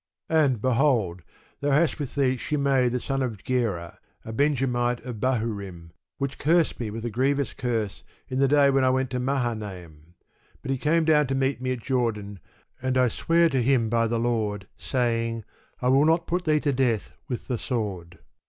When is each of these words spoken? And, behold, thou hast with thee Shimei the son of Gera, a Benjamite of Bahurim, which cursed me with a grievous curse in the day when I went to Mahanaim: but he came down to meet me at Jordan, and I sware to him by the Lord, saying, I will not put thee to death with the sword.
And, 0.31 0.59
behold, 0.63 1.21
thou 1.59 1.69
hast 1.69 1.99
with 1.99 2.15
thee 2.15 2.35
Shimei 2.35 2.89
the 2.89 2.99
son 2.99 3.21
of 3.21 3.43
Gera, 3.43 3.99
a 4.25 4.33
Benjamite 4.33 4.99
of 5.01 5.19
Bahurim, 5.19 5.91
which 6.17 6.39
cursed 6.39 6.79
me 6.79 6.89
with 6.89 7.05
a 7.05 7.11
grievous 7.11 7.53
curse 7.53 8.01
in 8.27 8.39
the 8.39 8.47
day 8.47 8.71
when 8.71 8.83
I 8.83 8.89
went 8.89 9.11
to 9.11 9.19
Mahanaim: 9.19 10.15
but 10.63 10.71
he 10.71 10.79
came 10.79 11.05
down 11.05 11.27
to 11.27 11.35
meet 11.35 11.61
me 11.61 11.71
at 11.73 11.83
Jordan, 11.83 12.39
and 12.81 12.97
I 12.97 13.09
sware 13.09 13.47
to 13.49 13.61
him 13.61 13.89
by 13.89 14.07
the 14.07 14.17
Lord, 14.19 14.67
saying, 14.75 15.43
I 15.83 15.89
will 15.89 16.05
not 16.05 16.25
put 16.25 16.45
thee 16.45 16.59
to 16.61 16.73
death 16.73 17.11
with 17.27 17.47
the 17.47 17.59
sword. 17.59 18.17